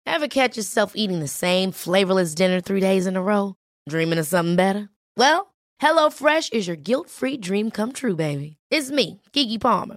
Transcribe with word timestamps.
Ever 0.07 0.29
catch 0.29 0.57
yourself 0.57 0.93
eating 0.97 1.21
the 1.21 1.29
same 1.29 1.73
flavorless 1.73 2.35
dinner 2.35 2.61
three 2.61 2.81
days 2.81 3.07
in 3.07 3.17
a 3.17 3.23
row? 3.23 3.55
Dreaming 3.89 4.19
of 4.19 4.27
something 4.27 4.57
better? 4.57 4.89
Well, 5.17 5.55
HelloFresh 5.81 6.53
is 6.55 6.67
your 6.67 6.77
guilt-free 6.77 7.37
dream 7.39 7.71
come 7.71 7.93
true, 7.93 8.17
baby. 8.17 8.57
It's 8.71 8.91
me, 8.91 9.21
Kiki 9.33 9.59
Palmer. 9.59 9.97